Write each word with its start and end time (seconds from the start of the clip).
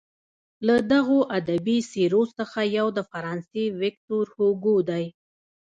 له 0.67 0.75
دغو 0.91 1.19
ادبي 1.37 1.77
څیرو 1.91 2.23
څخه 2.37 2.59
یو 2.77 2.87
د 2.97 2.99
فرانسې 3.11 3.63
ویکتور 3.81 4.25
هوګو 4.35 4.77
دی. 4.89 5.05